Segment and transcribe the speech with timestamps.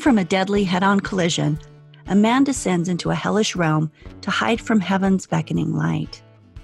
[0.00, 1.58] from a deadly head on collision,
[2.06, 3.90] a man descends into a hellish realm
[4.22, 6.22] to hide from heaven's beckoning light.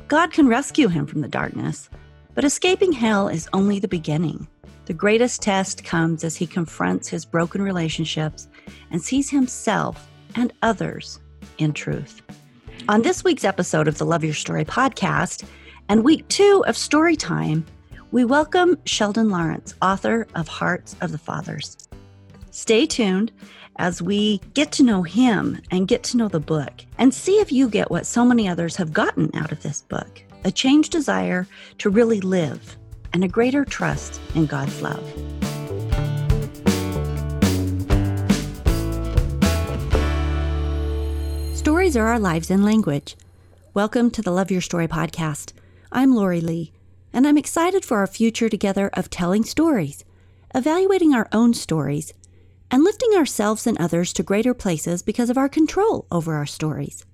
[0.08, 1.90] God can rescue him from the darkness,
[2.34, 4.48] but escaping hell is only the beginning.
[4.86, 8.48] The greatest test comes as he confronts his broken relationships
[8.90, 11.20] and sees himself and others
[11.58, 12.22] in truth.
[12.88, 15.44] On this week's episode of the Love Your Story podcast
[15.88, 17.64] and week two of Storytime,
[18.12, 21.76] we welcome Sheldon Lawrence, author of Hearts of the Fathers.
[22.56, 23.32] Stay tuned
[23.76, 27.52] as we get to know him and get to know the book and see if
[27.52, 31.46] you get what so many others have gotten out of this book a changed desire
[31.76, 32.78] to really live
[33.12, 35.04] and a greater trust in God's love.
[41.54, 43.16] Stories are our lives in language.
[43.74, 45.52] Welcome to the Love Your Story podcast.
[45.92, 46.72] I'm Lori Lee,
[47.12, 50.06] and I'm excited for our future together of telling stories,
[50.54, 52.14] evaluating our own stories,
[52.70, 57.04] and lifting ourselves and others to greater places because of our control over our stories.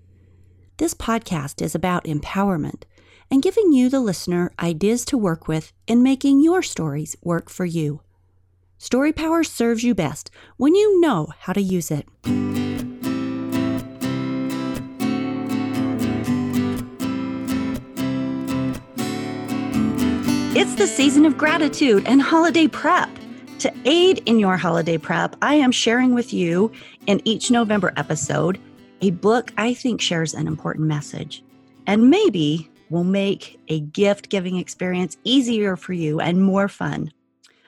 [0.78, 2.82] This podcast is about empowerment
[3.30, 7.64] and giving you, the listener, ideas to work with in making your stories work for
[7.64, 8.00] you.
[8.78, 12.06] Story Power serves you best when you know how to use it.
[20.54, 23.08] It's the season of gratitude and holiday prep.
[23.62, 26.72] To aid in your holiday prep, I am sharing with you
[27.06, 28.58] in each November episode
[29.02, 31.44] a book I think shares an important message
[31.86, 37.12] and maybe will make a gift giving experience easier for you and more fun.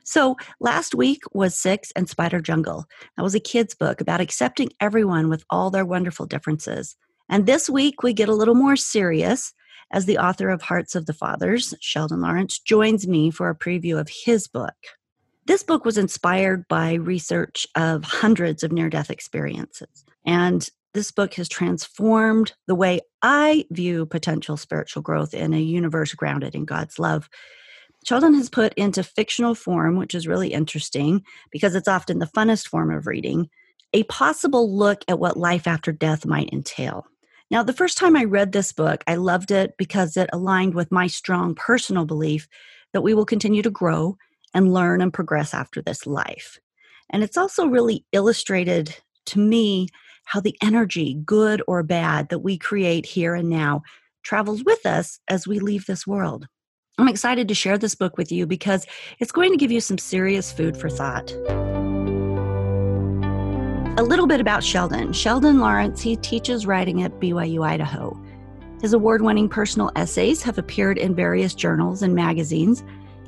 [0.02, 2.86] So, last week was Six and Spider Jungle.
[3.16, 6.96] That was a kid's book about accepting everyone with all their wonderful differences.
[7.28, 9.54] And this week we get a little more serious
[9.92, 13.96] as the author of Hearts of the Fathers, Sheldon Lawrence, joins me for a preview
[13.96, 14.74] of his book.
[15.46, 20.04] This book was inspired by research of hundreds of near death experiences.
[20.24, 26.14] And this book has transformed the way I view potential spiritual growth in a universe
[26.14, 27.28] grounded in God's love.
[28.06, 32.68] Sheldon has put into fictional form, which is really interesting because it's often the funnest
[32.68, 33.48] form of reading,
[33.92, 37.06] a possible look at what life after death might entail.
[37.50, 40.90] Now, the first time I read this book, I loved it because it aligned with
[40.90, 42.48] my strong personal belief
[42.92, 44.16] that we will continue to grow
[44.54, 46.58] and learn and progress after this life.
[47.10, 49.88] And it's also really illustrated to me
[50.24, 53.82] how the energy, good or bad, that we create here and now
[54.22, 56.46] travels with us as we leave this world.
[56.96, 58.86] I'm excited to share this book with you because
[59.18, 61.32] it's going to give you some serious food for thought.
[63.96, 65.12] A little bit about Sheldon.
[65.12, 68.20] Sheldon Lawrence, he teaches writing at BYU Idaho.
[68.80, 72.84] His award winning personal essays have appeared in various journals and magazines,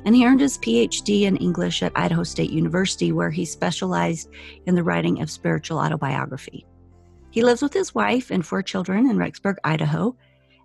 [0.07, 4.29] and he earned his PhD in English at Idaho State University, where he specialized
[4.65, 6.65] in the writing of spiritual autobiography.
[7.29, 10.15] He lives with his wife and four children in Rexburg, Idaho,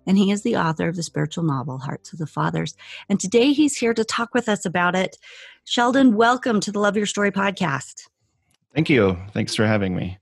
[0.07, 2.73] and he is the author of the spiritual novel Hearts of the Fathers.
[3.09, 5.17] And today he's here to talk with us about it.
[5.65, 8.07] Sheldon, welcome to the Love Your Story podcast.
[8.73, 9.17] Thank you.
[9.33, 10.19] Thanks for having me.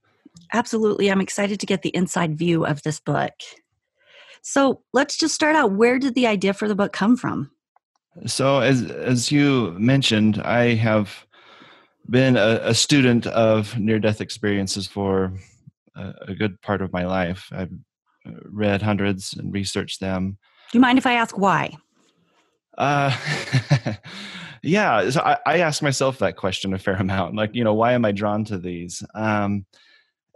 [0.51, 1.11] Absolutely.
[1.11, 3.33] I'm excited to get the inside view of this book.
[4.41, 5.73] So let's just start out.
[5.73, 7.51] Where did the idea for the book come from?
[8.25, 11.25] So, as as you mentioned, I have
[12.09, 15.33] been a, a student of near death experiences for
[15.95, 17.47] a, a, good part of my life.
[17.51, 17.71] I've
[18.27, 20.37] uh, read hundreds and researched them.
[20.71, 21.71] Do you mind if I ask why?
[22.77, 23.15] Uh,
[24.63, 27.35] yeah, so I, I ask myself that question a fair amount.
[27.35, 29.03] Like, you know, why am I drawn to these?
[29.15, 29.65] Um,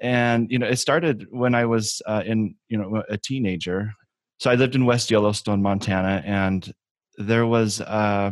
[0.01, 3.93] and you know, it started when I was uh, in you know a teenager.
[4.39, 6.71] So I lived in West Yellowstone, Montana, and
[7.17, 8.31] there was uh,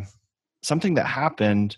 [0.61, 1.77] something that happened.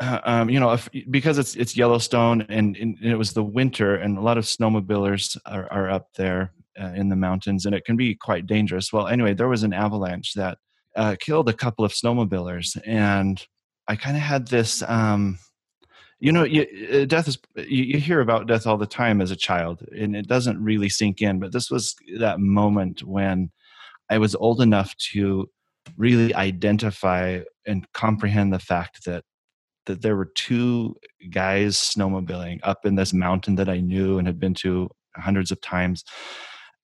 [0.00, 3.96] Uh, um, you know, if, because it's it's Yellowstone and, and, it was the winter,
[3.96, 7.84] and a lot of snowmobilers are, are up there uh, in the mountains, and it
[7.84, 8.92] can be quite dangerous.
[8.92, 10.58] Well, anyway, there was an avalanche that
[10.96, 13.42] uh, killed a couple of snowmobilers, and
[13.88, 14.82] I kind of had this.
[14.82, 15.38] Um,
[16.18, 19.30] you know, you, uh, death is you, you hear about death all the time as
[19.30, 21.38] a child, and it doesn't really sink in.
[21.38, 23.50] But this was that moment when
[24.10, 25.48] I was old enough to
[25.96, 29.24] really identify and comprehend the fact that
[29.86, 30.96] that there were two
[31.30, 35.60] guys snowmobiling up in this mountain that I knew and had been to hundreds of
[35.60, 36.04] times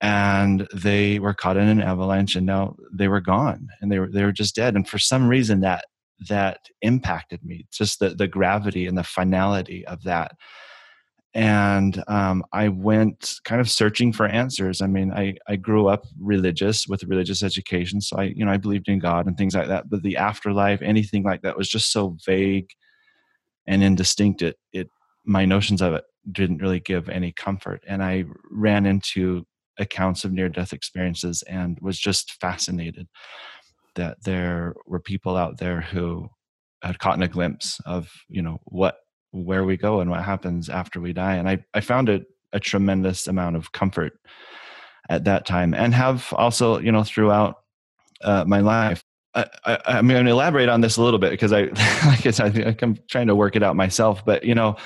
[0.00, 4.10] and they were caught in an avalanche and now they were gone and they were
[4.10, 5.84] they were just dead and for some reason that
[6.28, 10.32] that impacted me just the the gravity and the finality of that
[11.34, 14.82] and um, I went kind of searching for answers.
[14.82, 18.58] I mean, I, I grew up religious with religious education, so I you know I
[18.58, 19.88] believed in God and things like that.
[19.88, 22.68] But the afterlife, anything like that, was just so vague
[23.66, 24.42] and indistinct.
[24.42, 24.88] It it
[25.24, 27.82] my notions of it didn't really give any comfort.
[27.86, 29.46] And I ran into
[29.78, 33.08] accounts of near death experiences and was just fascinated
[33.94, 36.28] that there were people out there who
[36.82, 38.96] had caught a glimpse of you know what
[39.32, 42.60] where we go and what happens after we die and i i found it a
[42.60, 44.12] tremendous amount of comfort
[45.08, 47.56] at that time and have also you know throughout
[48.22, 49.02] uh, my life
[49.34, 51.66] I, am going to elaborate on this a little bit because I,
[52.20, 54.24] guess I think I'm trying to work it out myself.
[54.24, 54.76] But you know,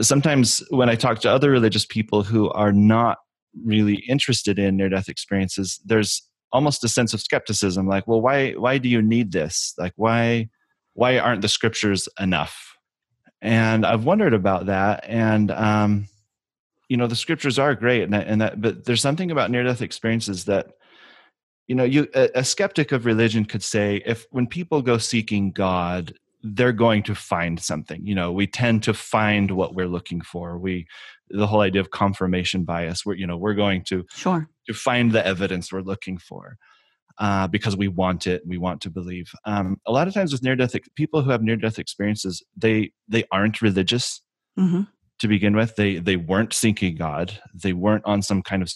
[0.00, 3.18] sometimes when I talk to other religious people who are not
[3.64, 6.22] really interested in near-death experiences, there's
[6.52, 7.86] almost a sense of skepticism.
[7.86, 9.74] Like, well, why why do you need this?
[9.76, 10.48] Like, why
[10.94, 12.73] why aren't the scriptures enough?
[13.44, 15.04] And I've wondered about that.
[15.06, 16.08] And um,
[16.88, 19.82] you know, the scriptures are great, and that, and that but there's something about near-death
[19.82, 20.68] experiences that
[21.66, 25.50] you know you a, a, skeptic of religion could say if when people go seeking
[25.50, 26.12] god
[26.42, 28.06] they're going to find something.
[28.06, 30.58] You know we tend to find what we're looking for.
[30.58, 30.86] We
[31.30, 34.48] the whole idea of confirmation bias we're you know we're going to sure.
[34.66, 36.58] to find the evidence we're looking for
[37.18, 40.42] uh, because we want it we want to believe um, a lot of times with
[40.42, 44.20] near death people who have near death experiences they they aren't religious
[44.58, 44.82] mm-hmm.
[45.18, 48.72] to begin with they they weren't seeking god they weren't on some kind of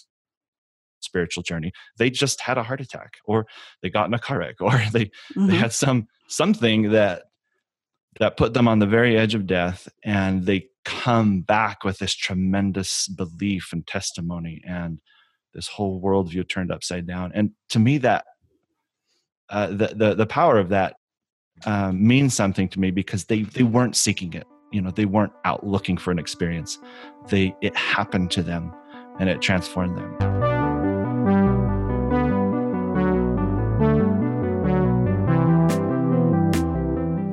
[1.01, 3.45] spiritual journey they just had a heart attack or
[3.81, 5.47] they got in a car wreck or they mm-hmm.
[5.47, 7.23] they had some something that
[8.19, 12.15] that put them on the very edge of death and they come back with this
[12.15, 14.99] tremendous belief and testimony and
[15.53, 17.31] this whole worldview turned upside down.
[17.33, 18.25] And to me that
[19.49, 20.95] uh, the, the the power of that
[21.65, 24.47] um, means something to me because they they weren't seeking it.
[24.71, 26.77] You know they weren't out looking for an experience.
[27.29, 28.73] They it happened to them
[29.19, 30.15] and it transformed them.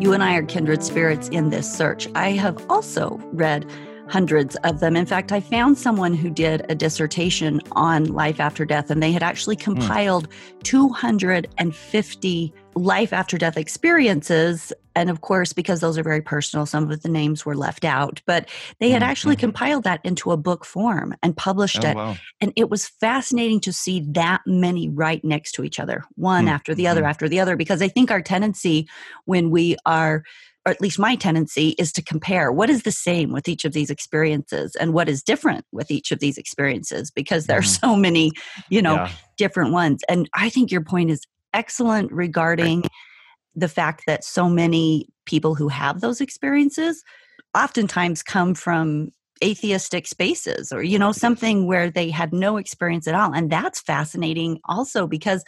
[0.00, 2.08] You and I are kindred spirits in this search.
[2.14, 3.66] I have also read
[4.08, 4.96] hundreds of them.
[4.96, 9.12] In fact, I found someone who did a dissertation on life after death, and they
[9.12, 9.62] had actually hmm.
[9.62, 10.62] compiled mm.
[10.62, 14.72] 250 life after death experiences.
[14.94, 18.20] And of course, because those are very personal, some of the names were left out,
[18.26, 18.48] but
[18.80, 19.10] they had mm-hmm.
[19.10, 21.96] actually compiled that into a book form and published oh, it.
[21.96, 22.16] Wow.
[22.40, 26.54] And it was fascinating to see that many right next to each other, one mm-hmm.
[26.54, 27.10] after the other mm-hmm.
[27.10, 28.88] after the other, because I think our tendency
[29.24, 30.22] when we are
[30.66, 33.72] or at least my tendency is to compare what is the same with each of
[33.72, 37.86] these experiences and what is different with each of these experiences because there are mm-hmm.
[37.86, 38.32] so many
[38.68, 39.10] you know yeah.
[39.36, 41.22] different ones and i think your point is
[41.54, 42.82] excellent regarding
[43.54, 47.02] the fact that so many people who have those experiences
[47.54, 49.10] oftentimes come from
[49.44, 53.80] atheistic spaces or you know something where they had no experience at all and that's
[53.80, 55.44] fascinating also because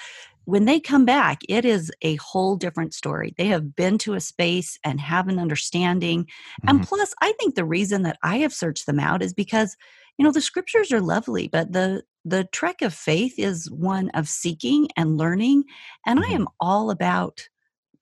[0.49, 4.21] when they come back it is a whole different story they have been to a
[4.21, 6.69] space and have an understanding mm-hmm.
[6.69, 9.77] and plus i think the reason that i have searched them out is because
[10.17, 14.27] you know the scriptures are lovely but the the trek of faith is one of
[14.27, 15.65] seeking and learning
[16.06, 16.33] and mm-hmm.
[16.33, 17.47] i am all about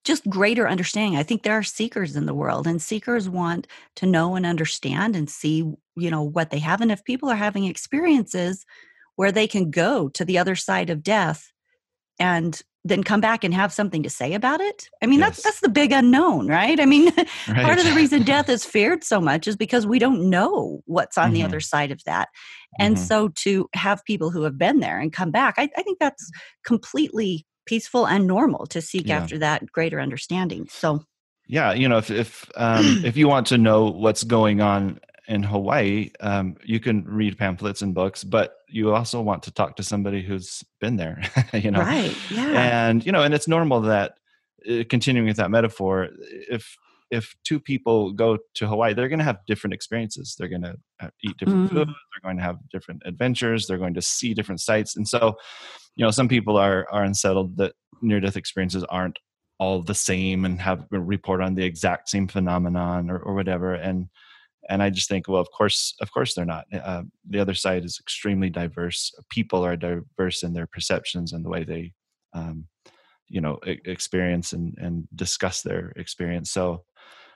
[0.04, 3.66] just greater understanding i think there are seekers in the world and seekers want
[3.96, 7.34] to know and understand and see you know what they have and if people are
[7.34, 8.64] having experiences
[9.16, 11.50] where they can go to the other side of death
[12.18, 15.28] and then come back and have something to say about it i mean yes.
[15.28, 17.64] that's that's the big unknown right i mean right.
[17.64, 21.18] part of the reason death is feared so much is because we don't know what's
[21.18, 21.34] on mm-hmm.
[21.34, 22.28] the other side of that
[22.78, 23.04] and mm-hmm.
[23.04, 26.30] so to have people who have been there and come back I, I think that's
[26.64, 29.18] completely peaceful and normal to seek yeah.
[29.18, 31.02] after that greater understanding so
[31.48, 35.42] yeah you know if if um, if you want to know what's going on in
[35.42, 39.82] Hawaii, um, you can read pamphlets and books, but you also want to talk to
[39.82, 41.80] somebody who's been there, you know.
[41.80, 42.16] Right.
[42.30, 42.88] Yeah.
[42.88, 44.18] And you know, and it's normal that
[44.68, 46.76] uh, continuing with that metaphor, if
[47.10, 50.34] if two people go to Hawaii, they're going to have different experiences.
[50.36, 50.76] They're going to
[51.22, 51.74] eat different mm.
[51.74, 51.88] food.
[51.88, 53.66] They're going to have different adventures.
[53.66, 54.96] They're going to see different sights.
[54.96, 55.36] And so,
[55.94, 59.18] you know, some people are are unsettled that near death experiences aren't
[59.58, 63.74] all the same and have a report on the exact same phenomenon or, or whatever.
[63.74, 64.08] And
[64.68, 67.84] and i just think well of course of course they're not uh, the other side
[67.84, 71.92] is extremely diverse people are diverse in their perceptions and the way they
[72.34, 72.66] um,
[73.28, 76.84] you know experience and and discuss their experience so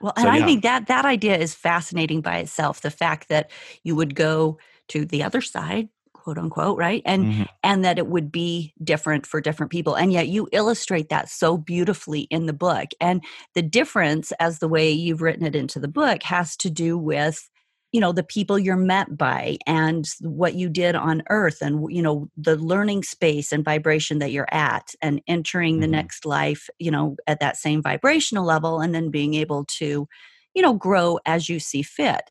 [0.00, 0.42] well and so, yeah.
[0.42, 3.50] i think that that idea is fascinating by itself the fact that
[3.82, 4.58] you would go
[4.88, 5.88] to the other side
[6.20, 7.42] quote unquote right and mm-hmm.
[7.62, 11.56] and that it would be different for different people and yet you illustrate that so
[11.56, 13.22] beautifully in the book and
[13.54, 17.48] the difference as the way you've written it into the book has to do with
[17.92, 22.02] you know the people you're met by and what you did on earth and you
[22.02, 25.82] know the learning space and vibration that you're at and entering mm-hmm.
[25.82, 30.06] the next life you know at that same vibrational level and then being able to
[30.54, 32.22] you know grow as you see fit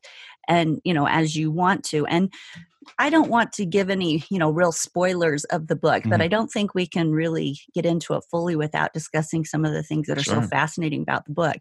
[0.50, 2.30] and you know as you want to and
[2.98, 6.10] I don't want to give any, you know, real spoilers of the book, mm-hmm.
[6.10, 9.72] but I don't think we can really get into it fully without discussing some of
[9.72, 10.42] the things that are sure.
[10.42, 11.58] so fascinating about the book.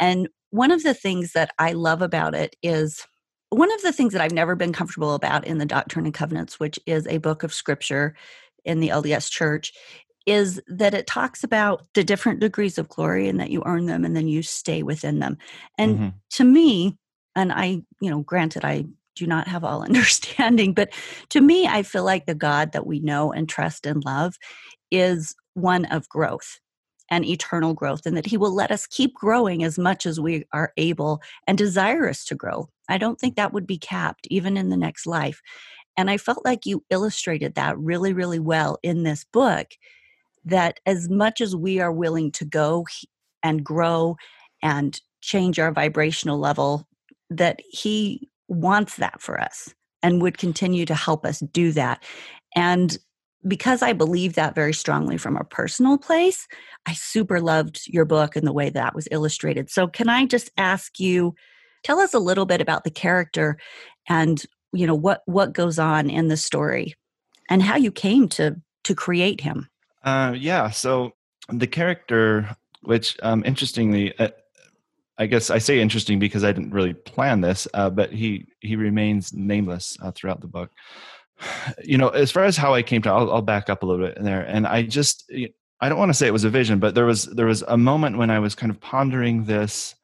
[0.00, 3.06] And one of the things that I love about it is
[3.50, 6.58] one of the things that I've never been comfortable about in the Doctrine and Covenants,
[6.58, 8.16] which is a book of scripture
[8.64, 9.72] in the LDS church,
[10.26, 14.04] is that it talks about the different degrees of glory and that you earn them
[14.04, 15.36] and then you stay within them.
[15.76, 16.08] And mm-hmm.
[16.30, 16.96] to me,
[17.36, 20.74] and I, you know, granted, I do not have all understanding.
[20.74, 20.92] But
[21.30, 24.36] to me, I feel like the God that we know and trust and love
[24.90, 26.58] is one of growth
[27.10, 30.44] and eternal growth, and that He will let us keep growing as much as we
[30.52, 32.68] are able and desirous to grow.
[32.88, 35.42] I don't think that would be capped even in the next life.
[35.96, 39.68] And I felt like you illustrated that really, really well in this book.
[40.44, 42.86] That as much as we are willing to go
[43.42, 44.16] and grow
[44.62, 46.86] and change our vibrational level,
[47.30, 52.02] that He wants that for us and would continue to help us do that.
[52.54, 52.96] And
[53.46, 56.46] because I believe that very strongly from a personal place,
[56.86, 59.70] I super loved your book and the way that was illustrated.
[59.70, 61.34] So, can I just ask you,
[61.82, 63.58] tell us a little bit about the character
[64.08, 66.94] and you know what what goes on in the story
[67.48, 69.68] and how you came to to create him
[70.02, 71.12] uh, yeah so
[71.48, 74.28] the character which um, interestingly uh,
[75.18, 78.76] I guess I say interesting because I didn't really plan this, uh, but he he
[78.76, 80.70] remains nameless uh, throughout the book.
[81.84, 84.06] You know, as far as how I came to, I'll, I'll back up a little
[84.06, 85.30] bit in there, and I just
[85.80, 87.76] I don't want to say it was a vision, but there was there was a
[87.76, 89.94] moment when I was kind of pondering this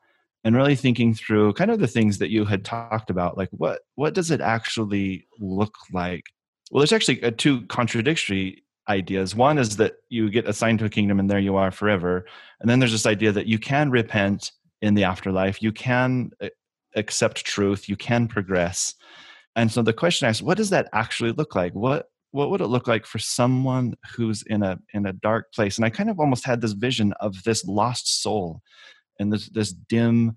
[0.44, 3.80] and really thinking through kind of the things that you had talked about, like what
[3.94, 6.24] what does it actually look like?
[6.70, 9.34] Well, there's actually uh, two contradictory ideas.
[9.34, 12.26] One is that you get assigned to a kingdom and there you are forever,
[12.60, 14.52] and then there's this idea that you can repent
[14.82, 15.62] in the afterlife.
[15.62, 16.48] You can uh,
[16.96, 17.88] accept truth.
[17.88, 18.94] You can progress.
[19.56, 21.72] And so the question is, what does that actually look like?
[21.74, 25.76] What what would it look like for someone who's in a in a dark place?
[25.76, 28.60] And I kind of almost had this vision of this lost soul
[29.18, 30.36] in this this dim,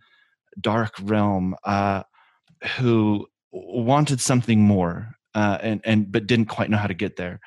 [0.60, 2.04] dark realm uh,
[2.78, 7.40] who wanted something more uh, and and but didn't quite know how to get there.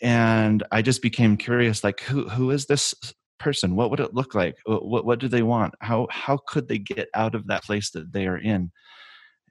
[0.00, 2.94] And I just became curious, like who who is this
[3.38, 4.56] person what would it look like?
[4.64, 5.74] What, what do they want?
[5.80, 8.70] How how could they get out of that place that they are in?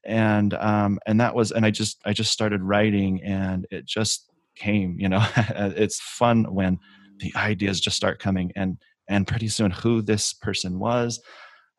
[0.06, 4.30] And um and that was and i just i just started writing and it just
[4.56, 6.78] came you know it's fun when
[7.20, 8.78] the ideas just start coming and
[9.10, 11.22] and pretty soon who this person was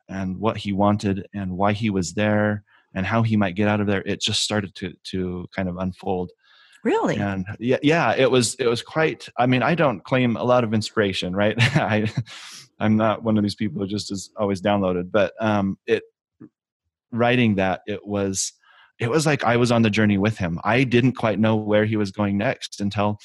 [0.09, 2.63] and what he wanted and why he was there
[2.95, 5.77] and how he might get out of there it just started to to kind of
[5.77, 6.31] unfold
[6.85, 7.17] Really?
[7.17, 9.27] And yeah, yeah, it was it was quite.
[9.39, 11.57] I mean, I don't claim a lot of inspiration, right?
[11.77, 12.13] I
[12.79, 16.03] I'm not one of these people who just is always downloaded, but um, it
[17.11, 18.53] writing that it was
[19.01, 20.61] it was like I was on the journey with him.
[20.63, 23.19] I didn't quite know where he was going next until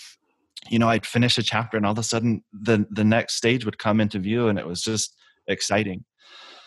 [0.69, 3.65] you know I'd finish a chapter and all of a sudden the the next stage
[3.65, 6.05] would come into view and it was just exciting.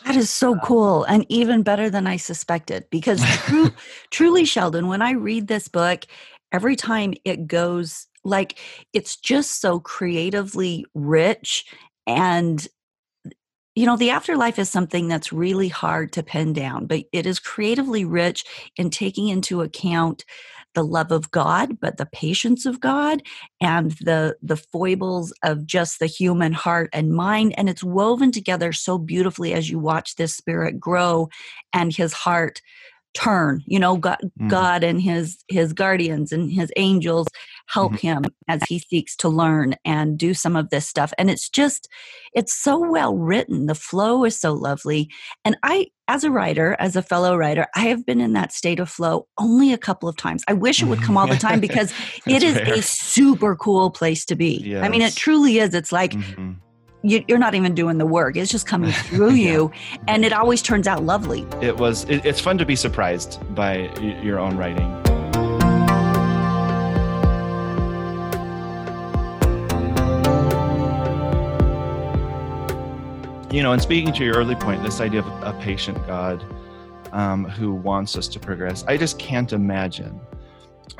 [0.04, 3.25] That is so cool and even better than I suspected because
[4.11, 6.06] truly, Sheldon, when I read this book,
[6.52, 8.59] every time it goes like
[8.92, 11.64] it's just so creatively rich
[12.06, 12.68] and
[13.75, 17.38] you know the afterlife is something that's really hard to pin down but it is
[17.38, 18.44] creatively rich
[18.76, 20.25] in taking into account
[20.75, 23.23] the love of god but the patience of god
[23.61, 28.73] and the the foibles of just the human heart and mind and it's woven together
[28.73, 31.28] so beautifully as you watch this spirit grow
[31.73, 32.61] and his heart
[33.14, 34.49] turn you know god, mm.
[34.49, 37.28] god and his his guardians and his angels
[37.73, 38.07] help mm-hmm.
[38.07, 41.12] him as he seeks to learn and do some of this stuff.
[41.19, 41.88] And it's just
[42.35, 43.66] it's so well written.
[43.66, 45.09] The flow is so lovely.
[45.45, 48.81] And i as a writer as a fellow writer i have been in that state
[48.81, 50.42] of flow only a couple of times.
[50.49, 51.95] I wish it would come all the time because
[52.26, 54.62] it is a super cool place to be.
[54.64, 54.85] Yes.
[54.85, 55.75] i mean it truly is.
[55.75, 56.52] It's like mm-hmm
[57.02, 58.37] you, are not even doing the work.
[58.37, 59.52] It's just coming through yeah.
[59.52, 59.73] you.
[60.09, 61.47] And it always turns out lovely.
[61.61, 63.92] It was it, it's fun to be surprised by
[64.23, 64.90] your own writing.
[73.52, 76.42] You know and speaking to your early point this idea of a patient god
[77.12, 80.18] um, who wants us to progress i just can't imagine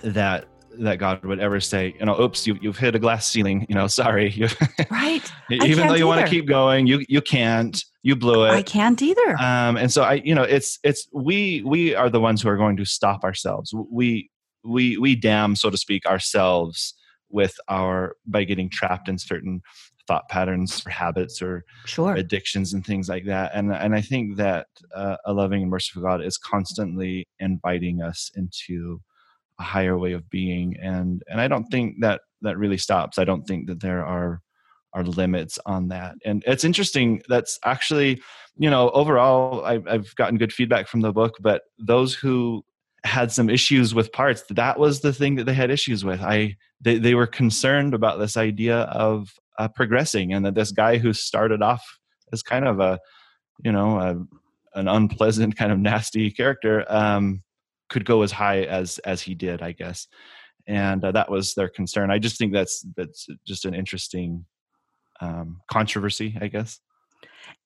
[0.03, 0.45] that
[0.79, 3.75] that God would ever say, you know, oops, you, you've hit a glass ceiling, you
[3.75, 4.43] know, sorry.
[4.91, 5.33] right.
[5.51, 8.51] Even though you want to keep going, you, you can't, you blew it.
[8.51, 9.37] I can't either.
[9.41, 12.57] Um, and so I, you know, it's, it's, we, we are the ones who are
[12.57, 13.75] going to stop ourselves.
[13.91, 14.31] We,
[14.65, 16.95] we, we damn, so to speak, ourselves
[17.29, 19.63] with our, by getting trapped in certain
[20.07, 22.15] thought patterns or habits or sure.
[22.15, 23.53] addictions and things like that.
[23.55, 28.31] And and I think that uh, a loving and merciful God is constantly inviting us
[28.35, 29.01] into
[29.59, 30.77] a higher way of being.
[30.81, 33.19] And and I don't think that that really stops.
[33.19, 34.41] I don't think that there are
[34.95, 36.17] are limits on that.
[36.25, 37.23] And it's interesting.
[37.29, 38.21] That's actually,
[38.59, 41.37] you know, overall, I've, I've gotten good feedback from the book.
[41.41, 42.63] But those who
[43.05, 46.57] had some issues with parts that was the thing that they had issues with i
[46.81, 51.13] they, they were concerned about this idea of uh, progressing and that this guy who
[51.13, 51.99] started off
[52.33, 52.99] as kind of a
[53.65, 57.43] you know a, an unpleasant kind of nasty character um,
[57.93, 60.09] could go as high as as he did i guess
[60.67, 64.45] and uh, that was their concern i just think that's that's just an interesting
[65.21, 66.81] um, controversy i guess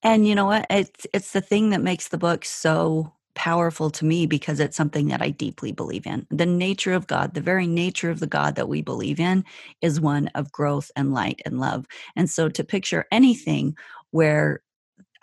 [0.02, 4.04] and you know what it's it's the thing that makes the book so powerful to
[4.04, 6.26] me because it's something that I deeply believe in.
[6.30, 9.44] The nature of God, the very nature of the God that we believe in,
[9.82, 11.86] is one of growth and light and love.
[12.16, 13.76] And so to picture anything
[14.10, 14.62] where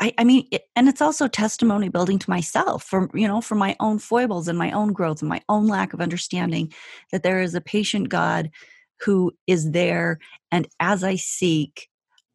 [0.03, 3.55] I, I mean, it, and it's also testimony building to myself from, you know, for
[3.55, 6.73] my own foibles and my own growth and my own lack of understanding
[7.13, 8.51] that there is a patient God
[8.99, 10.19] who is there.
[10.51, 11.87] And as I seek,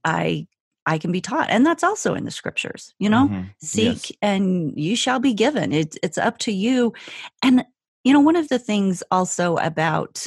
[0.03, 0.47] I
[0.87, 1.51] I can be taught.
[1.51, 3.49] And that's also in the scriptures, you know, mm-hmm.
[3.61, 4.19] seek yes.
[4.23, 5.71] and you shall be given.
[5.71, 6.95] It's it's up to you.
[7.43, 7.67] And
[8.03, 10.27] you know, one of the things also about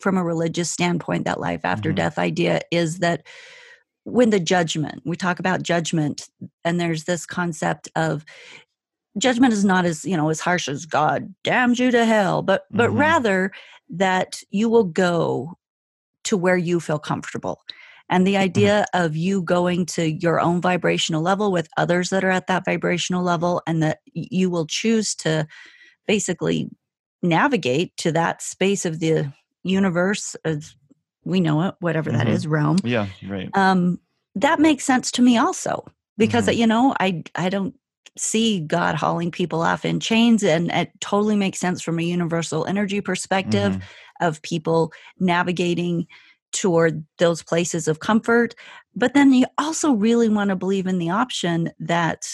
[0.00, 1.96] from a religious standpoint, that life after mm-hmm.
[1.96, 3.24] death idea is that
[4.04, 6.28] when the judgment, we talk about judgment,
[6.64, 8.24] and there's this concept of
[9.18, 12.62] judgment is not as you know as harsh as god damns you to hell but
[12.70, 13.00] but mm-hmm.
[13.00, 13.50] rather
[13.88, 15.52] that you will go
[16.22, 17.60] to where you feel comfortable
[18.10, 18.42] and the mm-hmm.
[18.42, 19.06] idea mm-hmm.
[19.06, 23.22] of you going to your own vibrational level with others that are at that vibrational
[23.22, 25.46] level, and that you will choose to
[26.06, 26.68] basically
[27.22, 30.74] navigate to that space of the universe as
[31.24, 32.18] we know it, whatever mm-hmm.
[32.18, 32.78] that is, Rome.
[32.84, 33.50] Yeah, right.
[33.54, 33.98] Um,
[34.34, 35.86] that makes sense to me also
[36.16, 36.60] because mm-hmm.
[36.60, 37.74] you know I I don't
[38.16, 42.64] see God hauling people off in chains, and it totally makes sense from a universal
[42.66, 44.26] energy perspective mm-hmm.
[44.26, 46.06] of people navigating
[46.52, 48.54] toward those places of comfort.
[48.96, 52.26] But then you also really want to believe in the option that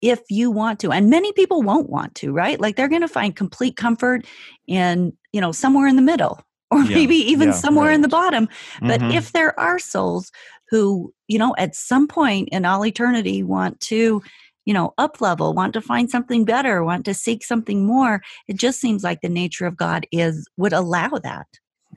[0.00, 2.60] if you want to, and many people won't want to, right?
[2.60, 4.26] Like they're going to find complete comfort
[4.66, 6.40] in, you know, somewhere in the middle
[6.74, 7.94] or yeah, maybe even yeah, somewhere right.
[7.94, 8.48] in the bottom.
[8.80, 9.12] But mm-hmm.
[9.12, 10.32] if there are souls
[10.70, 14.22] who, you know, at some point in all eternity want to,
[14.64, 18.56] you know, up level, want to find something better, want to seek something more, it
[18.56, 21.46] just seems like the nature of God is would allow that.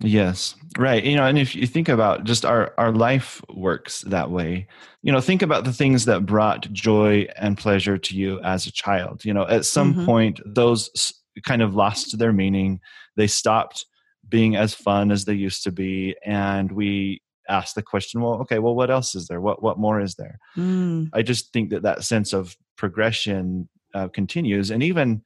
[0.01, 1.03] Yes, right.
[1.03, 4.67] You know, and if you think about just our our life works that way.
[5.01, 8.71] You know, think about the things that brought joy and pleasure to you as a
[8.71, 9.25] child.
[9.25, 10.05] You know, at some mm-hmm.
[10.05, 11.13] point those
[11.43, 12.79] kind of lost their meaning.
[13.15, 13.85] They stopped
[14.29, 18.59] being as fun as they used to be and we ask the question, well, okay,
[18.59, 19.41] well what else is there?
[19.41, 20.39] What what more is there?
[20.57, 21.09] Mm.
[21.13, 25.23] I just think that that sense of progression uh, continues and even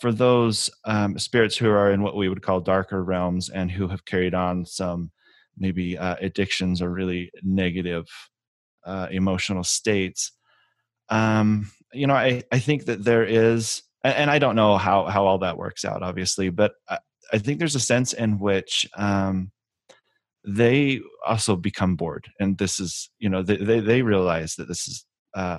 [0.00, 3.88] for those um, spirits who are in what we would call darker realms and who
[3.88, 5.10] have carried on some
[5.56, 8.06] maybe uh, addictions or really negative
[8.84, 10.32] uh, emotional states
[11.08, 15.26] um, you know I, I think that there is and i don't know how, how
[15.26, 16.72] all that works out obviously but
[17.32, 19.50] i, think there's a sense in which um,
[20.46, 24.86] they also become bored and this is you know they, they, they realize that this
[24.88, 25.58] is uh,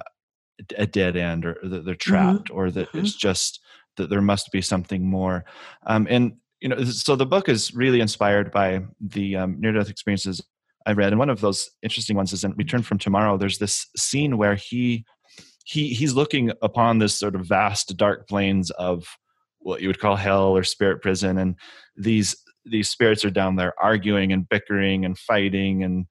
[0.77, 2.11] a dead end or that they're mm-hmm.
[2.11, 2.57] trapped mm-hmm.
[2.57, 2.99] or that mm-hmm.
[2.99, 3.61] it's just
[3.97, 5.45] that there must be something more.
[5.85, 10.41] Um, and you know, so the book is really inspired by the um, near-death experiences
[10.87, 13.37] I read, and one of those interesting ones is in Return from Tomorrow.
[13.37, 15.03] There's this scene where he
[15.65, 19.07] he he's looking upon this sort of vast dark plains of
[19.65, 21.55] what you would call hell or spirit prison, and
[21.97, 26.05] these these spirits are down there arguing and bickering and fighting and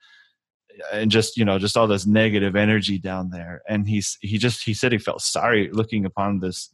[0.92, 4.64] and just you know just all this negative energy down there and he's he just
[4.64, 6.70] he said he felt sorry looking upon this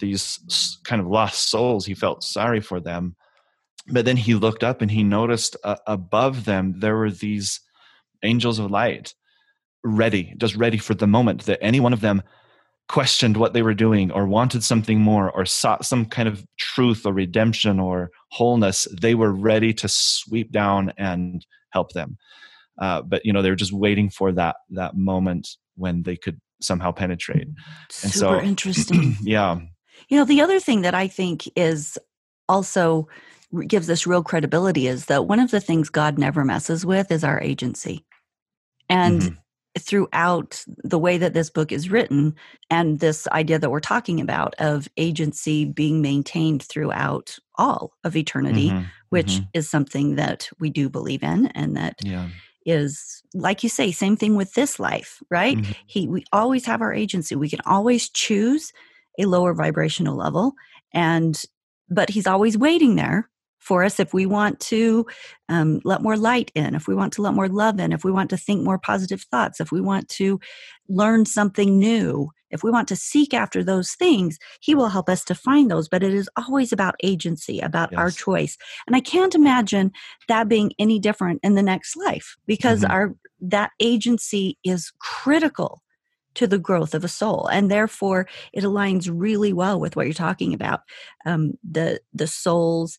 [0.00, 1.86] these kind of lost souls.
[1.86, 3.14] He felt sorry for them.
[3.88, 7.60] But then he looked up and he noticed uh, above them there were these
[8.22, 9.14] angels of light
[9.84, 12.22] ready, just ready for the moment that any one of them
[12.90, 17.06] questioned what they were doing or wanted something more or sought some kind of truth
[17.06, 22.18] or redemption or wholeness, they were ready to sweep down and help them.
[22.80, 26.40] Uh, but you know, they were just waiting for that that moment when they could
[26.60, 27.46] somehow penetrate.
[27.90, 29.16] Super and so, interesting.
[29.22, 29.60] yeah.
[30.08, 31.96] You know, the other thing that I think is
[32.48, 33.06] also
[33.68, 37.22] gives us real credibility is that one of the things God never messes with is
[37.22, 38.04] our agency.
[38.88, 39.34] And mm-hmm.
[39.78, 42.34] Throughout the way that this book is written,
[42.70, 48.70] and this idea that we're talking about of agency being maintained throughout all of eternity,
[48.70, 48.84] mm-hmm.
[49.10, 49.44] which mm-hmm.
[49.54, 51.96] is something that we do believe in and that.
[52.02, 52.28] Yeah
[52.66, 55.72] is like you say same thing with this life right mm-hmm.
[55.86, 58.72] he we always have our agency we can always choose
[59.18, 60.52] a lower vibrational level
[60.92, 61.44] and
[61.88, 63.30] but he's always waiting there
[63.60, 65.06] for us if we want to
[65.48, 68.10] um, let more light in, if we want to let more love in, if we
[68.10, 70.40] want to think more positive thoughts, if we want to
[70.88, 75.24] learn something new, if we want to seek after those things, He will help us
[75.26, 75.88] to find those.
[75.88, 77.98] But it is always about agency, about yes.
[77.98, 78.56] our choice.
[78.86, 79.92] And I can't imagine
[80.26, 82.92] that being any different in the next life because mm-hmm.
[82.92, 85.82] our that agency is critical
[86.34, 90.12] to the growth of a soul and therefore it aligns really well with what you're
[90.12, 90.80] talking about
[91.26, 92.98] um, the the soul's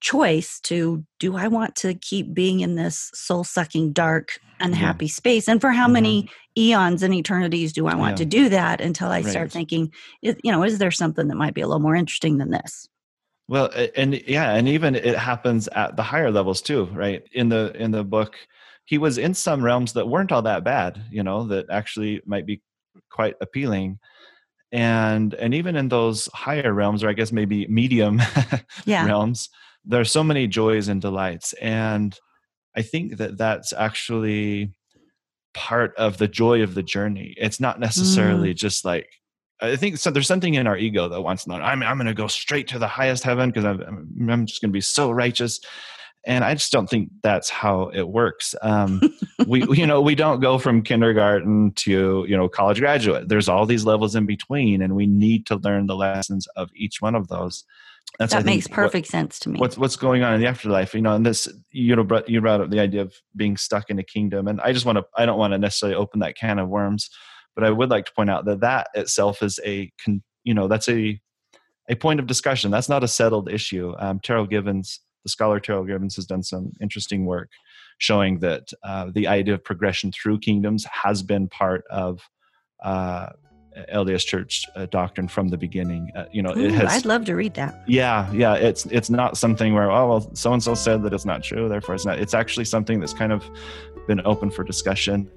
[0.00, 5.12] choice to do I want to keep being in this soul sucking, dark, unhappy yeah.
[5.12, 5.48] space?
[5.48, 5.92] And for how mm-hmm.
[5.94, 8.16] many eons and eternities do I want yeah.
[8.16, 9.26] to do that until I right.
[9.26, 12.50] start thinking, you know, is there something that might be a little more interesting than
[12.50, 12.88] this?
[13.48, 17.22] Well, and yeah, and even it happens at the higher levels too, right?
[17.32, 18.36] In the in the book,
[18.84, 22.44] he was in some realms that weren't all that bad, you know, that actually might
[22.44, 22.60] be
[23.10, 23.98] quite appealing
[24.72, 28.20] and and even in those higher realms or i guess maybe medium
[28.84, 29.04] yeah.
[29.06, 29.48] realms
[29.88, 32.18] there are so many joys and delights and
[32.76, 34.70] i think that that's actually
[35.54, 37.34] part of the joy of the journey.
[37.36, 38.56] It's not necessarily mm.
[38.56, 39.08] just like
[39.60, 42.06] i think so there's something in our ego that wants to know i'm, I'm going
[42.06, 43.80] to go straight to the highest heaven because I'm,
[44.30, 45.58] I'm just going to be so righteous
[46.24, 48.54] and i just don't think that's how it works.
[48.62, 49.00] Um,
[49.46, 53.28] we you know we don't go from kindergarten to you know college graduate.
[53.28, 57.00] There's all these levels in between and we need to learn the lessons of each
[57.00, 57.64] one of those
[58.18, 59.60] that's, that makes perfect what, sense to me.
[59.60, 60.94] What's what's going on in the afterlife?
[60.94, 63.90] You know, and this you know brought, you brought up the idea of being stuck
[63.90, 66.36] in a kingdom, and I just want to I don't want to necessarily open that
[66.36, 67.10] can of worms,
[67.54, 69.90] but I would like to point out that that itself is a
[70.44, 71.20] you know that's a
[71.88, 72.70] a point of discussion.
[72.70, 73.94] That's not a settled issue.
[73.98, 77.50] Um, Terryl Givens, the scholar Terryl Givens, has done some interesting work
[77.98, 82.20] showing that uh, the idea of progression through kingdoms has been part of
[82.82, 83.30] uh,
[83.92, 86.10] LDS Church uh, doctrine from the beginning.
[86.14, 86.92] Uh, you know, Ooh, it has.
[86.92, 87.82] I'd love to read that.
[87.86, 88.54] Yeah, yeah.
[88.54, 91.68] It's it's not something where oh well, so and so said that it's not true,
[91.68, 92.18] therefore it's not.
[92.18, 93.48] It's actually something that's kind of
[94.06, 95.30] been open for discussion.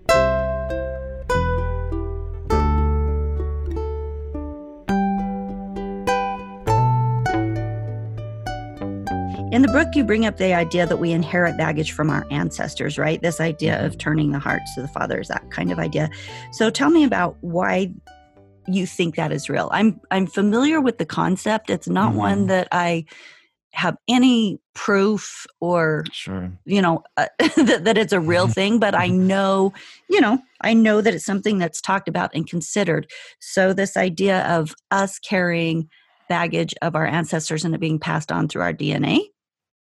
[9.51, 12.97] In the book, you bring up the idea that we inherit baggage from our ancestors,
[12.97, 13.21] right?
[13.21, 16.09] This idea of turning the hearts to the fathers, that kind of idea.
[16.53, 17.91] So tell me about why
[18.67, 19.69] you think that is real.
[19.71, 21.69] I'm I'm familiar with the concept.
[21.69, 22.17] It's not mm-hmm.
[22.17, 23.05] one that I
[23.73, 28.93] have any proof or sure you know uh, that, that it's a real thing but
[28.93, 29.73] i know
[30.09, 34.45] you know i know that it's something that's talked about and considered so this idea
[34.47, 35.89] of us carrying
[36.27, 39.19] baggage of our ancestors and it being passed on through our dna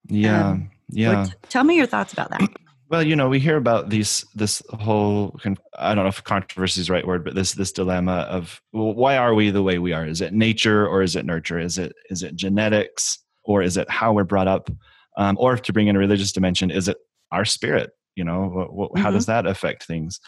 [0.09, 2.49] yeah um, yeah t- tell me your thoughts about that
[2.91, 5.39] well, you know, we hear about these this whole
[5.79, 8.93] I don't know if controversy is the right word, but this this dilemma of well,
[8.95, 10.05] why are we the way we are?
[10.05, 11.61] Is it nature or is it nurture?
[11.61, 14.71] Is it is it genetics or is it how we're brought up?
[15.17, 16.97] Um, or to bring in a religious dimension, is it
[17.31, 17.91] our spirit?
[18.17, 19.03] You know, what, what, mm-hmm.
[19.03, 20.21] how does that affect things?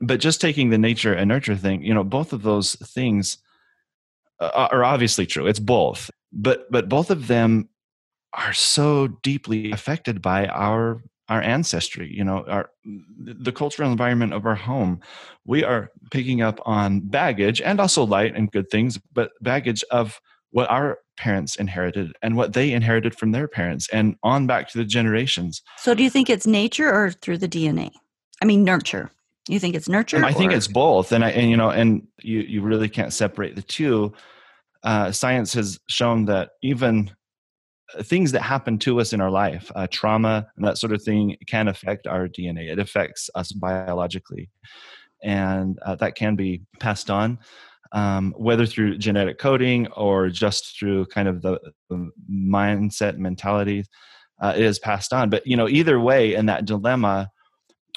[0.00, 3.38] But just taking the nature and nurture thing, you know, both of those things
[4.40, 5.46] uh, are obviously true.
[5.46, 7.70] It's both, but but both of them
[8.34, 14.46] are so deeply affected by our our ancestry you know our the cultural environment of
[14.46, 15.00] our home.
[15.46, 20.20] We are picking up on baggage and also light and good things but baggage of
[20.50, 24.78] what our parents inherited and what they inherited from their parents and on back to
[24.78, 25.62] the generations.
[25.78, 27.90] So do you think it's nature or through the dna
[28.42, 29.10] i mean nurture.
[29.48, 32.06] You think it's nurture and i think it's both and i and you know and
[32.22, 34.12] you you really can't separate the two.
[34.82, 37.10] Uh, science has shown that even
[38.02, 41.36] things that happen to us in our life, uh, trauma and that sort of thing,
[41.46, 42.70] can affect our DNA.
[42.70, 44.50] It affects us biologically,
[45.22, 47.38] and uh, that can be passed on,
[47.92, 53.84] um, whether through genetic coding or just through kind of the, the mindset mentality.
[54.40, 57.30] Uh, it is passed on, but you know, either way, in that dilemma,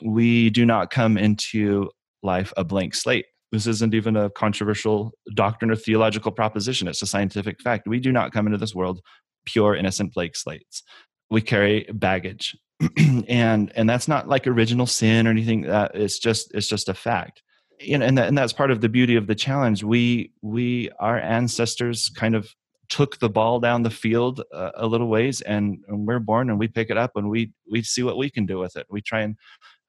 [0.04, 1.90] we do not come into
[2.22, 3.26] life a blank slate.
[3.52, 6.88] This isn't even a controversial doctrine or theological proposition.
[6.88, 7.88] It's a scientific fact.
[7.88, 9.02] We do not come into this world
[9.48, 10.84] pure innocent blank slates.
[11.30, 12.56] We carry baggage.
[13.28, 16.94] And and that's not like original sin or anything that it's just it's just a
[16.94, 17.42] fact.
[17.86, 19.84] And and, that, and that's part of the beauty of the challenge.
[19.84, 22.48] We we our ancestors kind of
[22.90, 26.58] took the ball down the field uh, a little ways and, and, we're born and
[26.58, 28.86] we pick it up and we we see what we can do with it.
[28.90, 29.36] We try and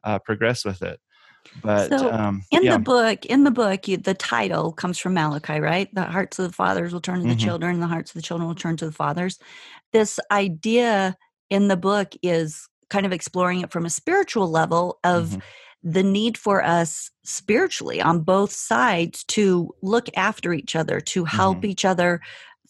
[0.03, 0.99] uh, progress with it
[1.63, 2.73] but so um, in yeah.
[2.73, 5.93] the book, in the book, you, the title comes from Malachi, right?
[5.95, 7.39] The hearts of the fathers will turn to the mm-hmm.
[7.39, 9.39] children, the hearts of the children will turn to the fathers.
[9.93, 11.17] This idea
[11.51, 15.39] in the book is kind of exploring it from a spiritual level of mm-hmm
[15.83, 21.59] the need for us spiritually on both sides to look after each other, to help
[21.59, 21.67] mm-hmm.
[21.67, 22.21] each other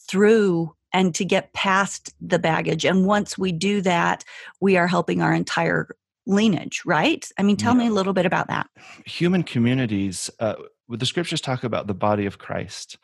[0.09, 2.85] through and to get past the baggage.
[2.85, 4.25] And once we do that,
[4.61, 5.89] we are helping our entire
[6.29, 7.29] lineage, right?
[7.39, 7.81] I mean, tell yeah.
[7.81, 8.69] me a little bit about that.
[9.07, 10.55] Human communities, uh,
[10.89, 12.99] the scriptures talk about the body of Christ.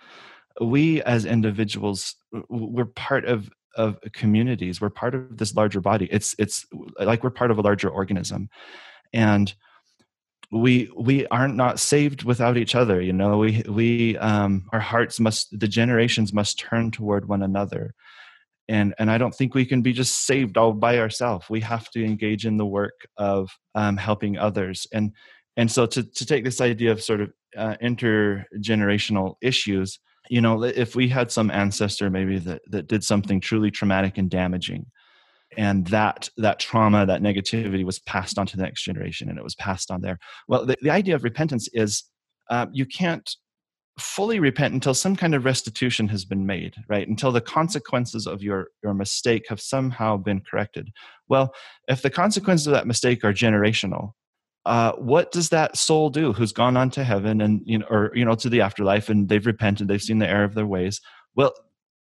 [0.61, 2.15] We as individuals,
[2.49, 4.81] we're part of of communities.
[4.81, 6.07] We're part of this larger body.
[6.13, 6.65] It's it's
[7.01, 8.49] like we're part of a larger organism,
[9.13, 9.53] and
[10.53, 15.19] we we aren't not saved without each other you know we we um our hearts
[15.19, 17.95] must the generations must turn toward one another
[18.69, 21.91] and and i don't think we can be just saved all by ourselves we have
[21.91, 24.87] to engage in the work of um, helping others.
[24.93, 25.13] And
[25.57, 30.65] and so to to take this idea of sort of uh, intergenerational issues you know
[30.65, 34.87] if we had some ancestor maybe that that did something truly traumatic and damaging
[35.57, 39.45] and that that trauma that negativity was passed on to the next generation and it
[39.45, 42.05] was passed on there well the, the idea of repentance is
[42.51, 43.37] uh, you can't
[43.99, 48.43] fully repent until some kind of restitution has been made right until the consequences of
[48.43, 50.89] your your mistake have somehow been corrected
[51.29, 51.55] well
[51.89, 54.13] if the consequences of that mistake are generational
[54.67, 58.11] uh, what does that soul do who's gone on to heaven and you know or
[58.15, 61.01] you know to the afterlife and they've repented they've seen the error of their ways
[61.37, 61.53] well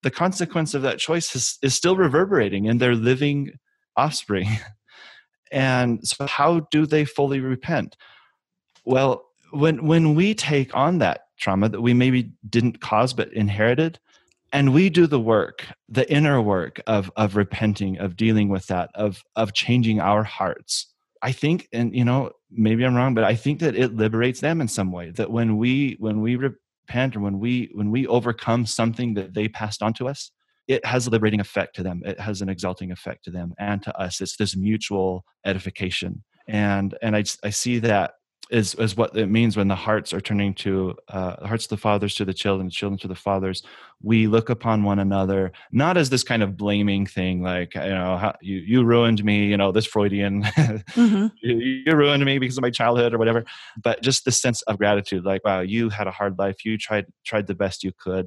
[0.03, 3.53] the consequence of that choice is, is still reverberating in their living
[3.97, 4.49] offspring.
[5.53, 7.97] and so, how do they fully repent?
[8.85, 13.99] Well, when when we take on that trauma that we maybe didn't cause but inherited,
[14.53, 18.91] and we do the work, the inner work of of repenting, of dealing with that,
[18.95, 20.87] of of changing our hearts.
[21.23, 24.61] I think, and you know, maybe I'm wrong, but I think that it liberates them
[24.61, 25.11] in some way.
[25.11, 29.49] That when we when we repent or when we when we overcome something that they
[29.49, 30.31] passed on to us
[30.71, 33.83] it has a liberating effect to them it has an exalting effect to them and
[33.83, 38.13] to us it's this mutual edification and and i, I see that
[38.51, 41.71] is is what it means when the hearts are turning to uh, the hearts of
[41.71, 43.63] the fathers to the children, the children to the fathers.
[44.03, 48.17] We look upon one another not as this kind of blaming thing, like you know,
[48.17, 51.27] how, you you ruined me, you know, this Freudian, mm-hmm.
[51.43, 53.45] you, you, ruined me because of my childhood or whatever,
[53.83, 57.07] but just the sense of gratitude, like wow, you had a hard life, you tried
[57.25, 58.27] tried the best you could.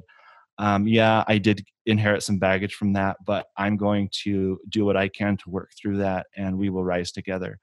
[0.58, 4.96] Um, yeah, I did inherit some baggage from that, but I'm going to do what
[4.96, 7.58] I can to work through that, and we will rise together.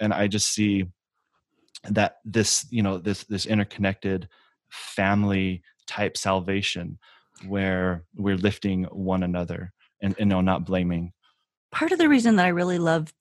[0.00, 0.86] And I just see
[1.90, 4.28] that this you know this this interconnected
[4.70, 6.98] family type salvation
[7.46, 11.12] where we're lifting one another and, and no not blaming.
[11.72, 13.12] Part of the reason that i really love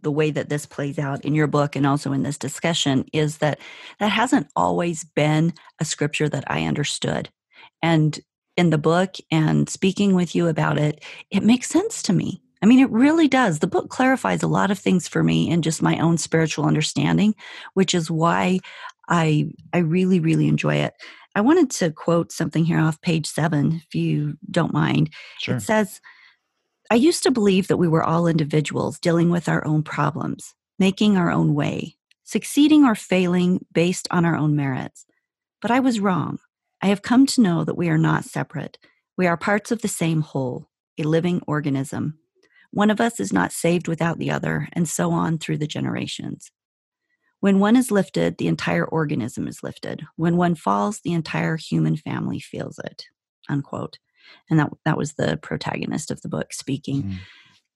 [0.00, 3.38] the way that this plays out in your book and also in this discussion is
[3.38, 3.58] that
[4.00, 7.30] that hasn't always been a scripture that i understood.
[7.82, 8.18] And
[8.56, 12.66] in the book and speaking with you about it it makes sense to me I
[12.66, 13.58] mean, it really does.
[13.58, 17.34] The book clarifies a lot of things for me and just my own spiritual understanding,
[17.74, 18.60] which is why
[19.08, 20.94] I I really really enjoy it.
[21.34, 25.10] I wanted to quote something here off page seven, if you don't mind.
[25.40, 25.56] Sure.
[25.56, 26.00] It says,
[26.90, 31.16] "I used to believe that we were all individuals dealing with our own problems, making
[31.16, 35.04] our own way, succeeding or failing based on our own merits.
[35.60, 36.38] But I was wrong.
[36.80, 38.78] I have come to know that we are not separate.
[39.16, 42.18] We are parts of the same whole, a living organism."
[42.72, 46.50] One of us is not saved without the other, and so on through the generations.
[47.40, 50.02] When one is lifted, the entire organism is lifted.
[50.16, 53.06] When one falls, the entire human family feels it.
[53.48, 53.98] Unquote.
[54.48, 57.02] And that, that was the protagonist of the book speaking.
[57.02, 57.16] Mm.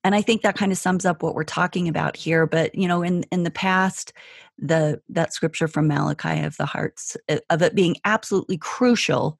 [0.03, 2.47] And I think that kind of sums up what we're talking about here.
[2.47, 4.13] But you know, in in the past,
[4.57, 7.17] the that scripture from Malachi of the hearts
[7.49, 9.37] of it being absolutely crucial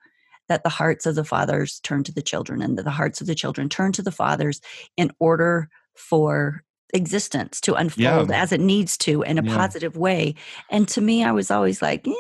[0.50, 3.28] that the hearts of the fathers turn to the children and that the hearts of
[3.28, 4.62] the children turn to the fathers
[4.96, 8.42] in order for existence to unfold yeah.
[8.42, 9.56] as it needs to in a yeah.
[9.56, 10.36] positive way.
[10.70, 12.14] And to me, I was always like, yeah,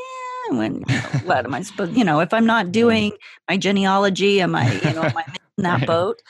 [0.50, 1.96] when you know, what am I supposed?
[1.96, 3.13] You know, if I'm not doing
[3.50, 5.24] my genealogy, am I, you know, am I
[5.58, 5.88] in that right.
[5.88, 6.22] boat?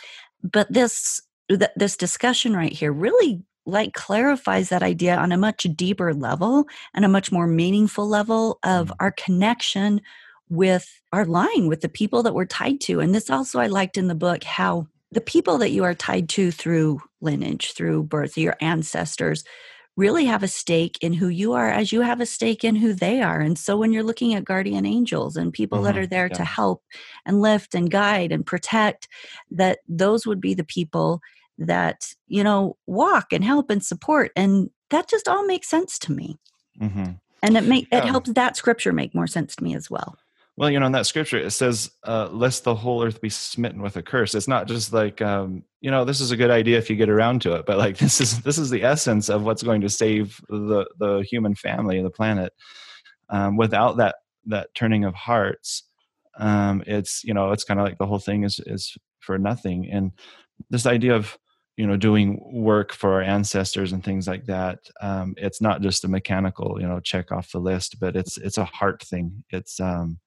[0.44, 5.68] But this th- this discussion right here really like clarifies that idea on a much
[5.76, 8.96] deeper level and a much more meaningful level of mm.
[9.00, 10.02] our connection
[10.50, 13.98] with our line with the people that we're tied to and this also i liked
[13.98, 18.38] in the book how the people that you are tied to through lineage through birth
[18.38, 19.44] your ancestors
[19.98, 22.94] really have a stake in who you are as you have a stake in who
[22.94, 25.86] they are and so when you're looking at guardian angels and people mm-hmm.
[25.86, 26.38] that are there yeah.
[26.38, 26.84] to help
[27.26, 29.08] and lift and guide and protect
[29.52, 31.20] that those would be the people
[31.58, 36.12] that you know walk and help and support and that just all makes sense to
[36.12, 36.38] me
[36.80, 37.12] mm-hmm.
[37.42, 37.98] and it make yeah.
[37.98, 40.18] it helps that scripture make more sense to me as well
[40.58, 43.80] Well, you know, in that scripture, it says, uh, lest the whole earth be smitten
[43.82, 44.34] with a curse.
[44.34, 47.10] It's not just like, um, you know, this is a good idea if you get
[47.10, 49.90] around to it, but like this is this is the essence of what's going to
[49.90, 52.54] save the the human family, the planet.
[53.30, 54.16] Um, without that
[54.48, 55.84] that turning of hearts,
[56.40, 59.90] um, it's you know, it's kind of like the whole thing is is for nothing.
[59.92, 60.12] And
[60.72, 61.38] this idea of
[61.78, 66.04] you know doing work for our ancestors and things like that um, it's not just
[66.04, 69.80] a mechanical you know check off the list but it's it's a heart thing it's
[69.80, 70.18] um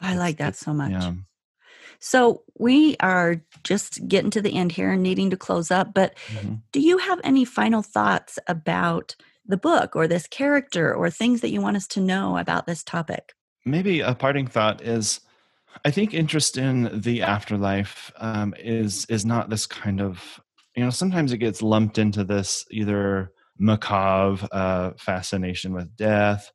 [0.00, 0.92] I like that so much.
[0.92, 1.12] yeah
[1.98, 6.14] So we are just getting to the end here and needing to close up, but
[6.30, 6.62] Mhm.
[6.72, 11.50] do you have any final thoughts about the book or this character or things that
[11.50, 13.32] you want us to know about this topic?
[13.64, 15.20] maybe a parting thought is
[15.84, 20.40] i think interest in the afterlife um, is is not this kind of
[20.76, 26.52] you know sometimes it gets lumped into this either macabre uh, fascination with death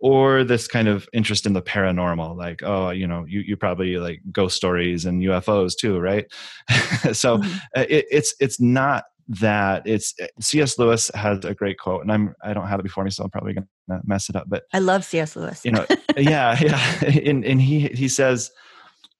[0.00, 3.96] or this kind of interest in the paranormal like oh you know you, you probably
[3.98, 6.26] like ghost stories and ufos too right
[7.12, 7.60] so Mhm.
[7.76, 12.34] uh, it, it's it's not that it's cs lewis has a great quote and i'm
[12.42, 14.78] i don't have it before me so i'm probably gonna mess it up but I
[14.80, 15.36] love C.S.
[15.36, 15.64] Lewis.
[15.64, 15.86] you know
[16.16, 18.50] yeah yeah and, and he he says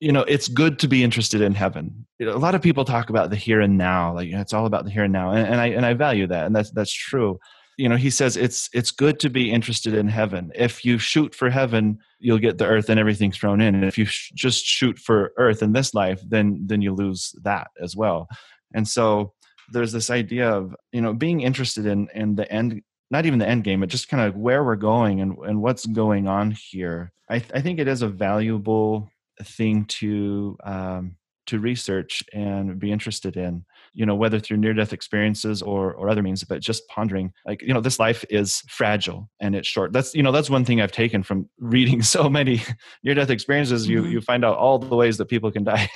[0.01, 2.83] you know it's good to be interested in heaven You know, a lot of people
[2.85, 5.13] talk about the here and now like you know, it's all about the here and
[5.13, 7.39] now and, and i and i value that and that's that's true
[7.81, 10.51] you know he says it's it's good to be interested in heaven.
[10.53, 13.73] If you shoot for heaven you'll get the earth and everything thrown in.
[13.73, 17.33] And if you sh- just shoot for earth in this life then then you lose
[17.41, 18.27] that as well.
[18.75, 19.33] And so
[19.71, 23.47] there's this idea of you know being interested in in the end not even the
[23.47, 27.11] end game but just kind of where we're going and, and what's going on here.
[27.29, 29.09] I, th- I think it is a valuable
[29.41, 31.15] thing to um,
[31.51, 36.09] to research and be interested in you know whether through near death experiences or or
[36.09, 39.91] other means but just pondering like you know this life is fragile and it's short
[39.93, 41.39] that's you know that's one thing i've taken from
[41.75, 42.61] reading so many
[43.03, 44.11] near death experiences you Mhm.
[44.11, 45.87] you find out all the ways that people can die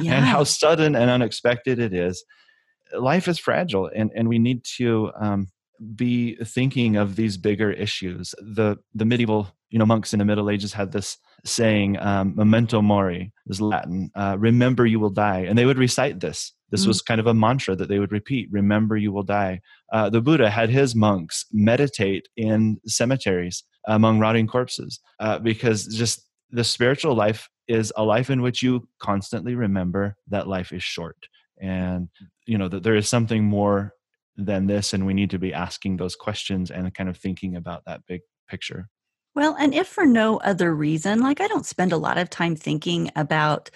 [0.00, 0.14] Yeah.
[0.16, 2.24] and how sudden and unexpected it is
[3.12, 5.48] life is fragile and and we need to um
[5.96, 10.48] be thinking of these bigger issues the the medieval you know monks in the middle
[10.54, 15.58] ages had this saying um, memento mori is latin uh, remember you will die and
[15.58, 16.52] they would recite this.
[16.70, 16.88] This Mm.
[16.90, 19.54] was kind of a mantra that they would repeat remember you will die.
[19.92, 23.56] Uh, the buddha had his monks meditate in cemeteries
[23.96, 24.92] among rotting corpses
[25.24, 26.16] uh, because just
[26.58, 31.16] the spiritual life is a life in which you constantly remember that life is short.
[31.60, 32.08] And
[32.46, 33.78] you know that there is something more
[34.48, 37.82] than this and we need to be asking those questions and kind of thinking about
[37.86, 38.88] that big picture
[39.34, 42.54] Well, and if for no other reason, like I don't spend a lot of time
[42.54, 43.70] thinking about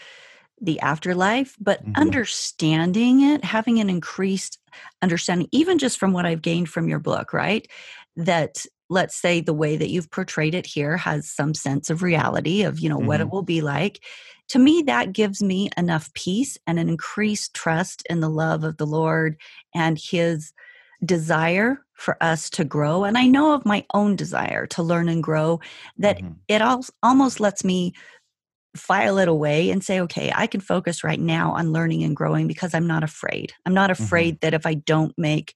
[0.60, 1.88] the afterlife, but Mhm.
[1.96, 4.58] understanding it, having an increased
[5.02, 7.68] understanding, even just from what I've gained from your book, right?
[8.16, 12.62] That let's say the way that you've portrayed it here has some sense of reality
[12.62, 13.32] of, you know, what it Mhm.
[13.32, 14.04] will be like.
[14.50, 18.78] To me, that gives me enough peace and an increased trust in the love of
[18.78, 19.36] the Lord
[19.74, 20.52] and his
[21.04, 23.04] desire for us to grow.
[23.04, 25.60] And I know of my own desire to learn and grow
[25.98, 26.36] that Mhm.
[26.48, 27.92] it al- almost lets me
[28.76, 32.46] file it away and say, okay, I can focus right now on learning and growing
[32.46, 33.52] because I'm not afraid.
[33.66, 34.02] I'm not Mm-hmm.
[34.04, 35.54] afraid that if I don't make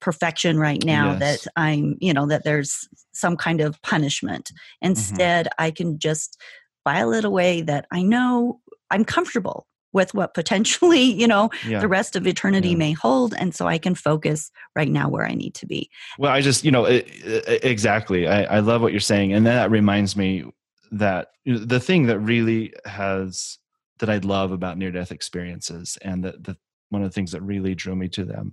[0.00, 1.20] perfection right now Yes.
[1.44, 4.46] that I'm, you know, that there's some kind of punishment.
[4.50, 4.86] Mm-hmm.
[4.88, 6.38] Instead, I can just
[6.84, 11.88] file it away that I know I'm comfortable with what potentially, you know, yeah the
[11.88, 12.76] rest of eternity Yeah.
[12.76, 15.90] may hold and so I can focus right now where I need to be.
[16.18, 19.46] well i just you know it, it- exactly I, I love what you're saying and
[19.46, 20.44] that reminds me
[20.92, 23.58] that the thing that really has
[24.00, 26.56] that i love about near death experiences and that the
[26.90, 28.52] one of the things that really drew me to them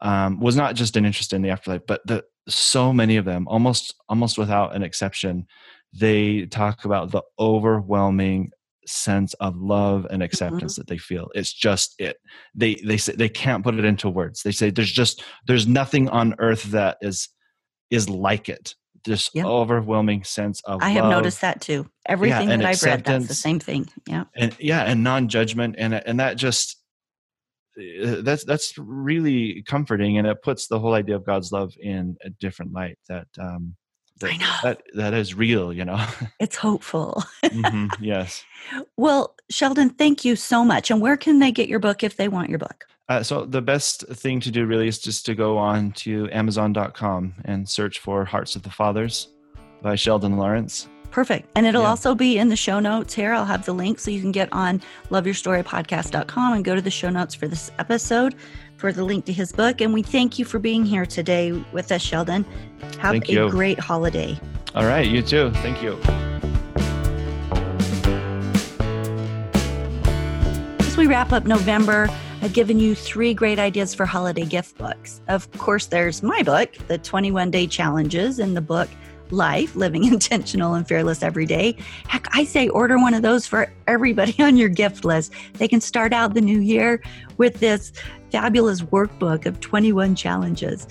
[0.00, 3.46] um, was not just an interest in the afterlife but the so many of them
[3.48, 5.46] almost almost without an exception
[5.92, 8.50] they talk about the overwhelming
[8.88, 12.16] sense of love and acceptance that they feel it's just it
[12.54, 16.08] they they say they can't put it into words they say there's just there's nothing
[16.08, 17.28] on earth that is
[17.90, 18.74] is like it
[19.04, 19.44] this Yeah.
[19.46, 21.88] overwhelming sense of I have noticed that too.
[22.06, 23.88] Everything and that I've read, that's the same thing.
[24.06, 24.24] Yeah.
[24.34, 26.76] and yeah and non-judgment and and that just
[27.78, 32.16] uh, that's that's really comforting and it puts the whole idea of god's love in
[32.24, 33.76] a different light that um
[34.20, 34.54] that, I know.
[34.62, 36.04] that that is real you know
[36.40, 37.22] It's hopeful.
[37.44, 38.44] Mhm, yes
[38.96, 40.90] Well, Sheldon, thank you so much.
[40.90, 42.84] And where can they get your book if they want your book?
[43.08, 47.34] uh, so the best thing to do really is just to go on to amazon.com
[47.46, 49.28] and search for hearts of the fathers
[49.82, 51.48] by sheldon lawrence Perfect.
[51.56, 51.88] And it'll Yeah.
[51.88, 53.32] also be in the show notes here.
[53.32, 57.08] I'll have the link so you can get on loveyourstorypodcast.com and go to the show
[57.10, 58.34] notes for this episode
[58.78, 59.80] for the link to his book.
[59.82, 62.44] And we thank you for being here today with us, Sheldon.
[63.00, 63.50] Have thank a you.
[63.50, 64.40] great holiday.
[64.74, 65.50] All right, you too.
[65.56, 65.98] Thank you.
[70.80, 72.08] As we wrap up November,
[72.40, 75.20] I've given you three great ideas for holiday gift books.
[75.26, 78.88] Of course, there's my book, The 21 Day Challenges, in the book
[79.32, 81.76] Life Living Intentional and Fearless Every Day.
[82.08, 85.32] Heck, I say order one of those for everybody on your gift list.
[85.54, 87.02] They can start out the new year
[87.36, 87.92] with this
[88.30, 90.86] fabulous workbook of 21 challenges.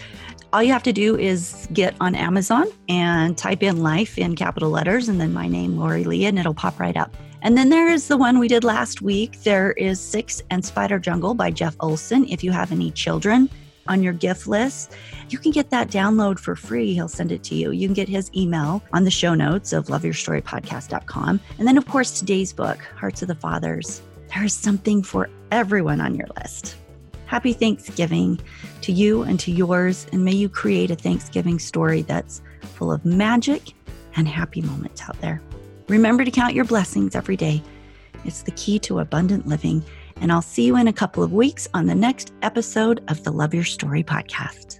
[0.54, 4.70] All you have to do is get on Amazon and type in life in capital
[4.70, 7.16] letters and then my name, Lori Lee, and it'll pop right up.
[7.42, 9.42] And then there is the one we did last week.
[9.44, 12.26] There is Six and Spider Jungle by Jeff Olson.
[12.30, 13.50] If you have any children
[13.88, 14.96] on your gift list,
[15.30, 16.94] you can get that download for free.
[16.94, 17.72] He'll send it to you.
[17.72, 21.40] You can get his email on the show notes of loveyourstorypodcast.com.
[21.58, 24.02] And then, of course, today's book, Hearts of the Fathers.
[24.34, 26.76] There is something for everyone on your list.
[27.26, 28.40] Happy Thanksgiving
[28.82, 33.04] to you and to yours, and may you create a Thanksgiving story that's full of
[33.06, 33.74] magic
[34.16, 35.42] and happy moments out there.
[35.88, 37.62] Remember to count your blessings every day.
[38.26, 39.84] It's the key to abundant living.
[40.22, 43.32] And I'll see you in a couple of weeks on the next episode of the
[43.32, 44.80] Love Your Story podcast.